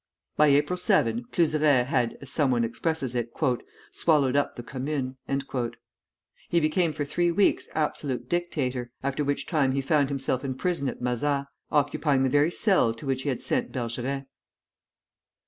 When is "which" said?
9.23-9.45, 13.05-13.21